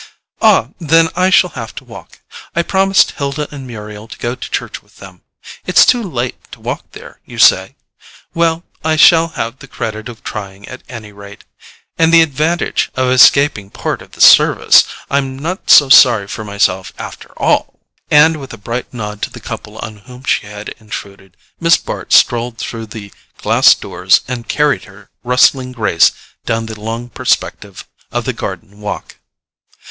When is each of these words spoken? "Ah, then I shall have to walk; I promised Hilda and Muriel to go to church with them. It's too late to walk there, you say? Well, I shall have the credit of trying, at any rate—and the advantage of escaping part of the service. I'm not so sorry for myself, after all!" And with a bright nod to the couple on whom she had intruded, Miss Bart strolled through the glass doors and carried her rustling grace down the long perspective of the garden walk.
"Ah, 0.41 0.69
then 0.79 1.09
I 1.15 1.29
shall 1.29 1.51
have 1.51 1.75
to 1.75 1.83
walk; 1.83 2.21
I 2.55 2.63
promised 2.63 3.11
Hilda 3.11 3.47
and 3.53 3.67
Muriel 3.67 4.07
to 4.07 4.17
go 4.17 4.33
to 4.33 4.49
church 4.49 4.81
with 4.81 4.97
them. 4.97 5.21
It's 5.67 5.85
too 5.85 6.01
late 6.01 6.43
to 6.53 6.59
walk 6.59 6.93
there, 6.93 7.19
you 7.23 7.37
say? 7.37 7.75
Well, 8.33 8.63
I 8.83 8.95
shall 8.95 9.27
have 9.37 9.59
the 9.59 9.67
credit 9.67 10.09
of 10.09 10.23
trying, 10.23 10.67
at 10.67 10.81
any 10.89 11.11
rate—and 11.11 12.11
the 12.11 12.23
advantage 12.23 12.89
of 12.95 13.11
escaping 13.11 13.69
part 13.69 14.01
of 14.01 14.13
the 14.13 14.21
service. 14.21 14.85
I'm 15.11 15.37
not 15.37 15.69
so 15.69 15.87
sorry 15.89 16.27
for 16.27 16.43
myself, 16.43 16.93
after 16.97 17.31
all!" 17.37 17.79
And 18.09 18.37
with 18.37 18.53
a 18.53 18.57
bright 18.57 18.91
nod 18.91 19.21
to 19.21 19.29
the 19.29 19.39
couple 19.39 19.77
on 19.77 19.97
whom 19.97 20.23
she 20.23 20.47
had 20.47 20.69
intruded, 20.79 21.37
Miss 21.59 21.77
Bart 21.77 22.11
strolled 22.11 22.57
through 22.57 22.87
the 22.87 23.11
glass 23.37 23.75
doors 23.75 24.21
and 24.27 24.49
carried 24.49 24.85
her 24.85 25.11
rustling 25.23 25.73
grace 25.73 26.11
down 26.43 26.65
the 26.65 26.81
long 26.81 27.09
perspective 27.09 27.85
of 28.11 28.25
the 28.25 28.33
garden 28.33 28.79
walk. 28.79 29.17